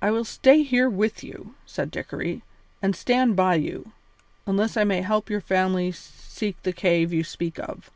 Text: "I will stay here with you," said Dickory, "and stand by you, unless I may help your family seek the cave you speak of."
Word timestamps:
"I 0.00 0.10
will 0.10 0.24
stay 0.24 0.62
here 0.62 0.88
with 0.88 1.22
you," 1.22 1.54
said 1.66 1.90
Dickory, 1.90 2.42
"and 2.80 2.96
stand 2.96 3.36
by 3.36 3.56
you, 3.56 3.92
unless 4.46 4.78
I 4.78 4.84
may 4.84 5.02
help 5.02 5.28
your 5.28 5.42
family 5.42 5.92
seek 5.92 6.56
the 6.62 6.72
cave 6.72 7.12
you 7.12 7.22
speak 7.22 7.58
of." 7.58 7.90